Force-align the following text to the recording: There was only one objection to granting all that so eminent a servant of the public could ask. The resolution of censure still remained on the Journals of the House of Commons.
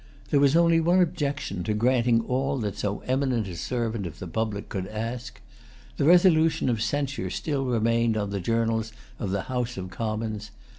There 0.31 0.39
was 0.39 0.55
only 0.55 0.79
one 0.79 0.99
objection 0.99 1.63
to 1.65 1.75
granting 1.75 2.21
all 2.21 2.57
that 2.61 2.75
so 2.75 3.01
eminent 3.05 3.47
a 3.47 3.55
servant 3.55 4.07
of 4.07 4.17
the 4.17 4.25
public 4.27 4.67
could 4.67 4.87
ask. 4.87 5.39
The 5.97 6.05
resolution 6.05 6.69
of 6.69 6.81
censure 6.81 7.29
still 7.29 7.65
remained 7.65 8.17
on 8.17 8.31
the 8.31 8.39
Journals 8.41 8.91
of 9.19 9.29
the 9.29 9.43
House 9.43 9.77
of 9.77 9.91
Commons. 9.91 10.49